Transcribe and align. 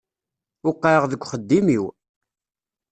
Weqɛeɣ 0.65 1.03
deg 1.07 1.21
uxeddim-iw. 1.23 1.85